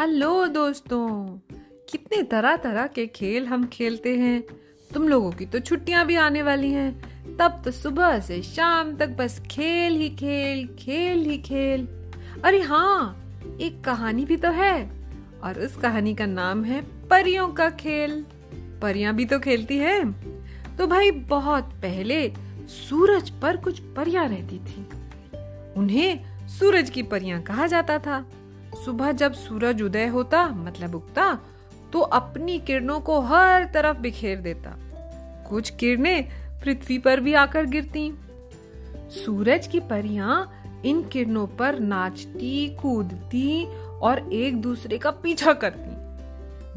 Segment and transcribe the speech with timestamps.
[0.00, 1.26] Hello दोस्तों,
[1.90, 4.42] कितने तरह तरह के खेल हम खेलते हैं।
[4.94, 9.08] तुम लोगों की तो छुट्टियाँ भी आने वाली हैं। तब तो सुबह से शाम तक
[9.08, 11.86] बस खेल ही खेल खेल ही खेल।
[12.44, 13.28] अरे हाँ
[13.60, 14.90] एक कहानी भी तो है,
[15.44, 18.26] और उस कहानी का नाम है परियों का खेल।
[18.82, 20.12] परियाँ भी तो खेलती है।
[20.76, 22.32] तो भाई, बहुत पहले
[22.68, 24.86] सूरज पर कुछ परियाँ रहती थी।
[25.76, 28.26] उन्हें सूरज की परियाँ कहा जाता था।
[28.74, 31.38] सुबह जब सूरज उदय होता मतलब उगता
[31.92, 34.76] तो अपनी किरणों को हर तरफ़ बिखेर देता।
[35.48, 36.24] कुछ किरणें
[36.60, 38.12] पृथ्वी पर भी आकर गिरती।
[39.10, 45.90] सूरज की परियाँ इन किरणों पर नाचती, कूदती और एक दूसरे का पीछा करती।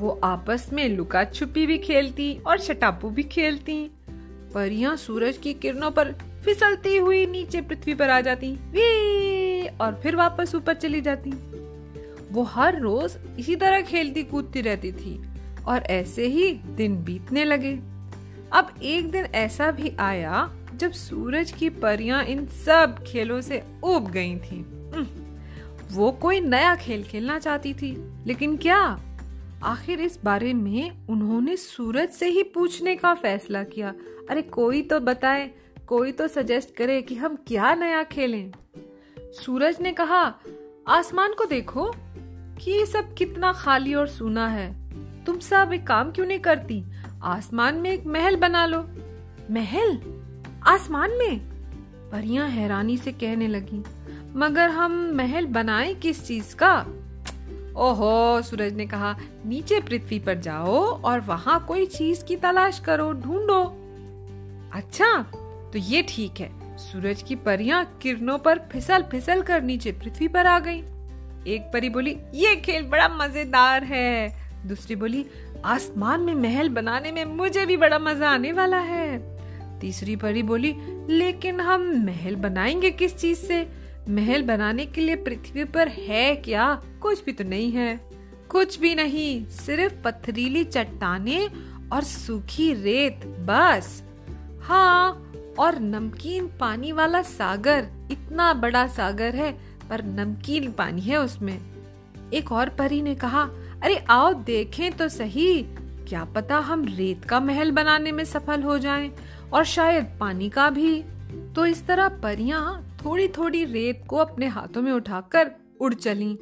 [0.00, 3.90] वो आपस में लुका छुपी भी खेलती और शटापू भी खेलती।
[4.54, 6.12] परियाँ सूरज की किरणों पर
[6.44, 9.68] फिसलती हुई नीचे पृथ्वी पर आ जाती, वे!
[9.80, 11.30] और फिर वापस ऊपर चली जाती।
[12.32, 15.20] वो हर रोज इसी तरह खेलती कूदती रहती थी
[15.66, 17.72] और ऐसे ही दिन बीतने लगे।
[18.52, 24.10] अब एक दिन ऐसा भी आया जब सूरज की परियाँ इन सब खेलों से उब
[24.10, 24.60] गई थी।
[25.92, 28.78] वो कोई नया खेल खेलना चाहती थी, लेकिन क्या?
[29.64, 33.94] आखिर इस बारे में उन्होंने सूरज से ही पूछने का फैसला किया।
[34.30, 35.50] अरे कोई तो बताए,
[35.86, 38.52] कोई तो सजेस्ट करे कि हम क्या नया खेलें।
[39.18, 40.22] सूरज ने कहा,
[40.88, 41.92] आसमान को देखो।
[42.62, 44.76] कि ये सब कितना खाली और सूना है।
[45.24, 46.84] तुम सब एक काम क्यों नहीं करती?
[47.22, 48.88] आसमान में एक महल बना लो।
[49.50, 49.98] महल?
[50.66, 51.40] आसमान में?
[52.10, 53.84] परियाँ हैरानी से कहने लगी।
[54.36, 56.86] मगर हम महल बनाए किस चीज़ का?
[57.76, 59.16] ओहो, सूरज ने कहा,
[59.46, 63.62] नीचे पृथ्वी पर जाओ और वहाँ कोई चीज़ की तलाश करो, ढूंढो।
[64.72, 65.22] अच्छा
[65.72, 70.46] तो ये ठीक है। सूरज की परियाँ किरणों पर फिसल फिसल कर नीचे पृथ्वी पर
[70.46, 70.91] आ गईं।
[71.46, 75.26] एक परी बोली, ये खेल बड़ा मज़ेदार है। दूसरी बोली,
[75.64, 79.32] आसमान में महल बनाने में मुझे भी बड़ा मज़ा आने वाला है।
[79.80, 80.76] तीसरी परी बोली,
[81.08, 83.68] लेकिन हम महल बनाएँगे किस चीज़ से?
[84.08, 86.82] महल बनाने के लिए पृथ्वी पर है क्या?
[87.00, 88.00] कुछ भी तो नहीं है।
[88.48, 91.50] कुछ भी नहीं, सिर्फ़ पथरीली चट्टाने
[91.92, 94.02] और सूखी रेत, बस।
[94.62, 101.60] हाँ और नमकीन पानी वाला सागर, इतना बड़ा सागर है पर नमकीन पानी है उसमें।
[102.32, 103.42] एक और परी ने कहा,
[103.82, 105.62] अरे आओ देखें तो सही,
[106.08, 109.12] क्या पता हम रेत का महल बनाने में सफल हो जाएँ
[109.52, 111.04] और शायद पानी का भी।
[111.56, 116.38] तो इस तरह परियाँ थोड़ी थोड़ी रेत को अपने हाथों में उठाकर उड़ चली।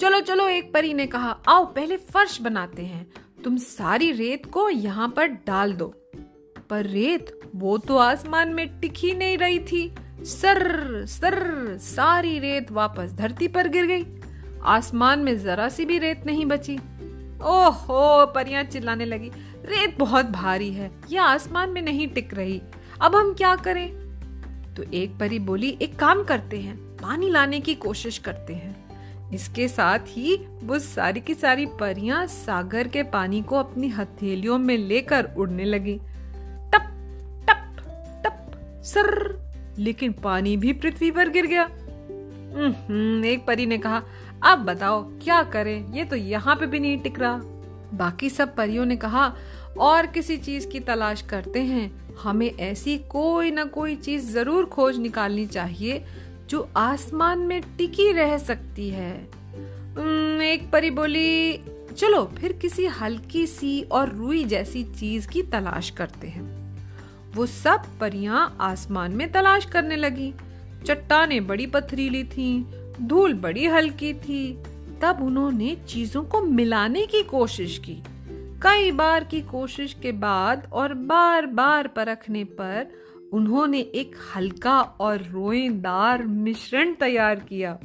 [0.00, 3.12] चलो चलो, एक परी ने कहा, आओ पहले फर्श बनाते हैं।
[3.44, 5.94] तुम सारी रेत को यहाँ पर डाल दो।
[6.70, 9.94] पर रेत, वो तो आसमान में टिकी नहीं रही थी।
[10.24, 14.06] सर सर, सारी रेत वापस धरती पर गिर गई।
[14.62, 16.76] आसमान में जरा सी भी रेत नहीं बची।
[17.42, 19.28] ओहो, परियाँ चिल्लाने लगी।
[19.64, 22.62] रेत बहुत भारी है, यह आसमान में नहीं टिक रही।
[23.00, 24.06] अब हम क्या करें?
[24.76, 28.86] तो एक परी बोली, एक काम करते हैं, पानी लाने की कोशिश करते हैं।
[29.30, 34.78] इसके साथ ही वो सारी की सारी परियाँ सागर के पानी को अपनी हथेलियों में
[34.78, 36.00] लेकर उड़ने लगी।
[36.74, 36.92] टप
[37.50, 37.74] टप
[38.26, 38.52] टप,
[38.84, 39.45] सर
[39.78, 41.64] लेकिन पानी भी पृथ्वी पर गिर गया।
[43.26, 44.02] एक परी ने कहा,
[44.44, 45.92] अब बताओ, क्या करें?
[45.92, 47.40] ये तो यहाँ पे भी नहीं टिक रहा।
[47.94, 49.34] बाकी सब परियों ने कहा,
[49.78, 54.98] और किसी चीज़ की तलाश करते हैं। हमें ऐसी कोई ना कोई चीज़ ज़रूर खोज
[54.98, 56.04] निकालनी चाहिए,
[56.50, 59.12] जो आसमान में टिकी रह सकती है।
[60.42, 61.60] एक परी बोली,
[61.96, 66.55] चलो, फिर किसी हल्की सी और रुई जैसी चीज़ की तलाश करते हैं।
[67.36, 70.34] वो सब परियाँ आसमान में तलाश करने लगी।
[70.86, 72.64] चट्टाने बड़ी पथरीली थीं,
[73.06, 74.62] धूल बड़ी हल्की थी।
[75.02, 78.02] तब उन्होंने चीज़ों को मिलाने की कोशिश की।
[78.62, 82.86] कई बार की कोशिश के बाद और बार बार परखने पर
[83.32, 87.78] उन्होंने एक हल्का और रोएदार मिश्रण तैयार किया।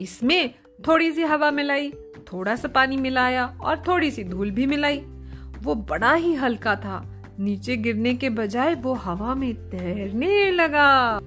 [0.00, 0.54] इसमें
[0.86, 1.90] थोड़ी सी हवा मिलाई
[2.32, 4.98] थोड़ा सा पानी मिलाया और थोड़ी सी धूल भी मिलाई।
[5.62, 11.20] वो बड़ा ही हल्का था नीचे गिरने के बजाय वो हवा में तैरने लगा।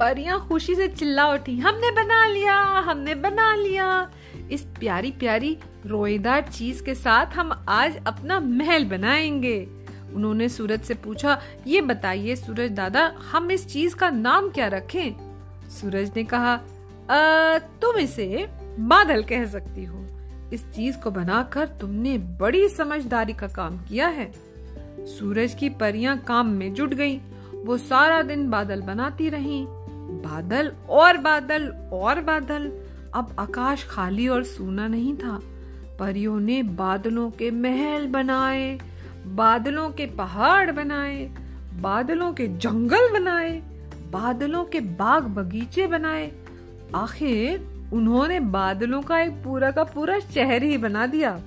[0.00, 4.10] परियाँ खुशी से चिल्ला उठी हमने बना लिया हमने बना लिया।
[4.50, 9.68] इस प्यारी प्यारी रोएदार चीज़ के साथ हम आज अपना महल बनाएँगे।
[10.14, 15.12] उन्होंने सूरज से पूछा ये बताइए सूरज दादा हम इस चीज़ का नाम क्या रखें?
[15.68, 16.60] सूरज ने कहा
[17.10, 18.48] आ, तुम इसे
[18.78, 20.06] बादल कह सकती हो।
[20.52, 24.45] इस चीज़ को बनाकर तुमने बड़ी समझदारी का काम किया है।
[25.06, 27.18] सूरज की परियाँ काम में जुट गईं।
[27.64, 29.66] वो सारा दिन बादल बनाती रहीं।
[30.22, 32.72] बादल और बादल और बादल
[33.14, 35.40] अब आकाश खाली और सूना नहीं था
[35.98, 38.78] परियों ने बादलों के महल बनाए,
[39.26, 41.24] बादलों के पहाड़ बनाए,
[41.80, 43.62] बादलों के जंगल बनाए,
[44.12, 46.32] बादलों के बाग बगीचे बनाए
[46.94, 51.40] आखिर उन्होंने बादलों का एक पूरा का पूरा शहर ही बना दिया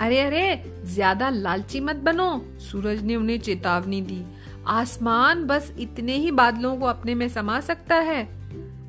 [0.00, 4.22] अरे अरे, ज़्यादा लालची मत बनो। सूरज ने उन्हें चेतावनी दी।
[4.66, 8.22] आसमान बस इतने ही बादलों को अपने में समा सकता है।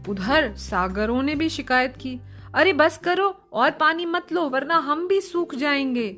[0.09, 2.19] उधर सागरों ने भी शिकायत की।
[2.53, 6.17] अरे, बस करो, और पानी मत लो, वरना हम भी सूख जाएँगे।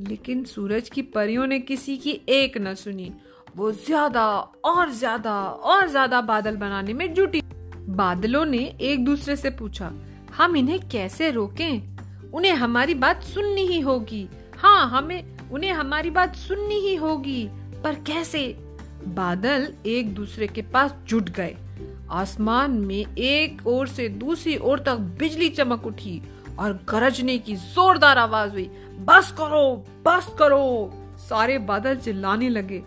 [0.00, 3.12] लेकिन सूरज की परियों ने किसी की एक न सुनी।
[3.56, 4.26] वो ज़्यादा
[4.64, 7.42] और ज़्यादा और ज़्यादा बादल बनाने में जुटी।
[7.88, 9.92] बादलों ने एक दूसरे से पूछा,
[10.36, 11.89] हम इन्हें कैसे रोकें?
[12.34, 17.48] उन्हें हमारी बात सुननी ही होगी। हाँ हमें, उन्हें हमारी बात सुननी ही होगी।
[17.84, 18.56] पर कैसे?
[19.08, 21.56] बादल एक दूसरे के पास जुट गए।
[22.10, 26.22] आसमान में एक ओर से दूसरी ओर तक बिजली चमक उठी
[26.58, 30.92] और गरजने की जोरदार आवाज़ हुई, बस करो बस करो!
[31.18, 32.82] सारे बादल चिल्लाने लगे।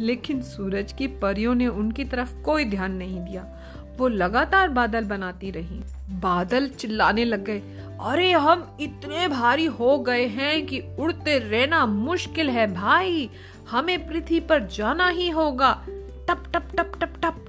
[0.00, 3.56] लेकिन सूरज की परियों ने उनकी तरफ़ कोई ध्यान नहीं दिया।
[3.98, 7.62] वो लगातार बादल बनाती रही। बादल चिल्लाने लग गए।
[8.00, 13.30] अरे हम इतने भारी हो गए हैं कि उड़ते रहना मुश्किल है भाई।
[13.70, 15.86] हमें पृथ्वी पर जाना ही होगा।
[16.28, 17.46] टप टप टप टप टप।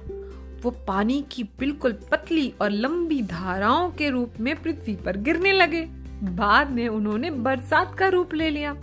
[0.62, 5.82] वो पानी की बिल्कुल पतली और लंबी धाराओं के रूप में पृथ्वी पर गिरने लगे।
[6.22, 8.76] बाद में उन्होंने बरसात का रूप ले लिया।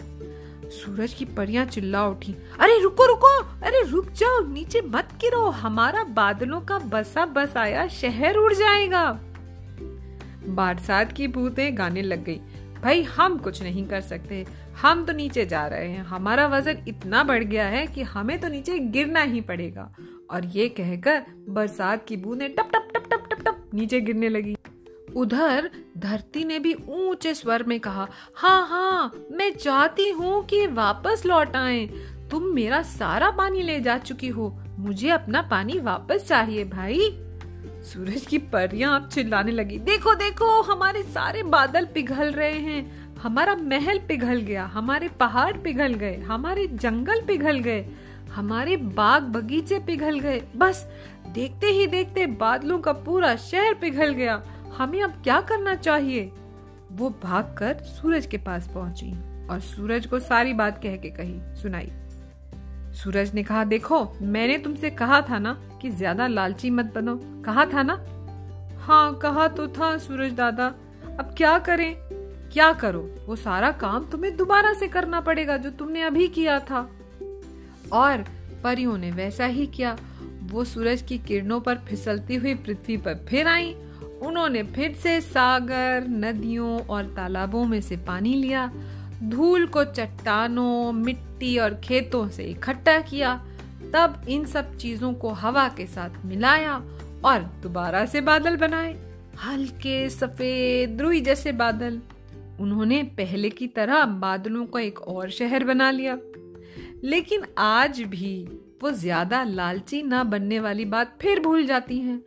[0.66, 3.40] सूरज की परियाँ चिल्ला उठी। अरे रुको रुको!
[3.66, 9.20] अरे रुक जाओ, नीचे मत गिरो। हमारा बादलों का बसा बसाया शहर उड़ जाएगा।
[10.48, 12.40] बरसात की बूंदें गाने लग गई।
[12.84, 14.46] भाई, हम कुछ नहीं कर सकते।
[14.82, 18.48] हम तो नीचे जा रहे हैं। हमारा वज़न इतना बढ़ गया है कि हमें तो
[18.48, 19.96] नीचे गिरना ही पड़ेगा।
[20.32, 24.56] और ये कहकर बरसात की बूंदें टप टप टप टप टप टप नीचे गिरने लगी।
[25.16, 31.24] उधर धरती ने भी ऊँचे स्वर में कहा हाँ हाँ मैं चाहती हूँ कि वापस
[31.26, 31.86] लौट आए।
[32.32, 37.00] तुम मेरा सारा पानी ले जा चुकी हो। मुझे अपना पानी वापस चाहिए, भाई।
[37.68, 43.56] सूरज की परियाँ अब चिल्लाने लगी। देखो देखो, हमारे सारे बादल पिघल रहे हैं। हमारा
[43.56, 47.86] महल पिघल गया, हमारे पहाड़ पिघल गए, हमारे जंगल पिघल गए,
[48.32, 50.88] हमारे बाग बगीचे पिघल गए। बस,
[51.28, 54.44] देखते ही देखते बादलों का पूरा शहर पिघल गया।
[54.78, 56.32] हमें अब क्या करना चाहिए?
[56.92, 59.12] वो भागकर सूरज के पास पहुँची
[59.48, 61.92] और सूरज को सारी बात कह के कही, सुनाई।
[62.96, 67.16] सूरज ने कहा, देखो, मैंने तुमसे कहा था ना कि ज़्यादा लालची मत बनो।
[67.46, 67.94] कहा था ना?
[68.80, 70.66] हाँ कहा तो था सूरज दादा।
[71.20, 71.96] अब क्या करें?
[72.54, 73.02] क्या करो?
[73.28, 76.90] वो सारा काम तुम्हें दोबारा से करना पड़ेगा जो तुमने अभी किया था।
[77.94, 78.26] और
[78.64, 79.96] परियों ने वैसा ही किया।
[80.44, 83.74] वो सूरज की किरणों पर फिसलती हुई पृथ्वी पर फिर आई।
[84.22, 88.72] उन्होंने फिर से सागर, नदियों और तालाबों में से पानी लिया।
[89.24, 93.46] धूल को चट्टानों, मिट्टी और खेतों से इकट्ठा किया।
[93.94, 96.76] तब इन सब चीज़ों को हवा के साथ मिलाया
[97.26, 98.94] और दोबारा से बादल बनाए।
[99.46, 102.02] हल्के सफ़ेद रुई जैसे बादल।
[102.60, 106.18] उन्होंने पहले की तरह बादलों का एक और शहर बना लिया।
[107.04, 108.48] लेकिन आज भी
[108.84, 112.22] वो ज़्यादा लालची ना बनने वाली बात फिर भूल जाती हैं।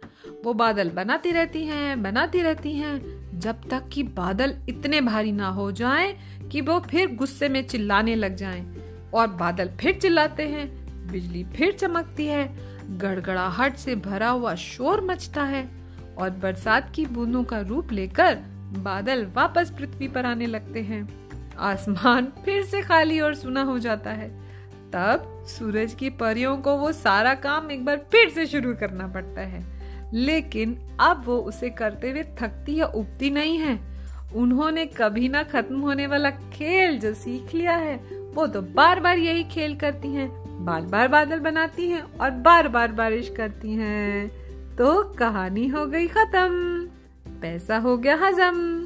[0.44, 5.48] वो बादल बनाती रहती हैं, बनाती रहती हैं, जब तक कि बादल इतने भारी ना
[5.48, 6.16] हो जाएँ
[6.48, 8.74] कि वो फिर गुस्से में चिल्लाने लग जाएँ
[9.14, 15.42] और बादल फिर चिल्लाते हैं, बिजली फिर चमकती है, गड़गड़ाहट से भरा हुआ शोर मचता
[15.42, 15.68] है
[16.18, 18.34] और बरसात की बूंदों का रूप लेकर
[18.78, 21.28] बादल वापस पृथ्वी पर आने लगते हैं।
[21.58, 24.28] आसमान फिर से खाली और सुना हो जाता है।
[24.92, 29.40] तब सूरज की परियों को वो सारा काम एक बार फिर से शुरू करना पड़ता
[29.40, 29.78] है।
[30.14, 33.97] लेकिन अब वो उसे करते हुए थकती या उबती नहीं है।
[34.34, 37.96] उन्होंने कभी ना खत्म होने वाला खेल जो सीख लिया है,
[38.34, 42.68] वो तो बार बार यही खेल करती हैं बार बार बादल बनाती हैं और बार
[42.68, 44.28] बार बारिश करती हैं।
[44.76, 46.48] तो कहानी हो गई खत्म।
[47.40, 48.77] पैसा हो गया हजम।